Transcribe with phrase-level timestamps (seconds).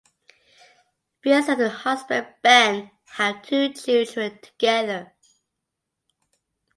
[1.21, 5.13] Feist and her husband Ben have two children together.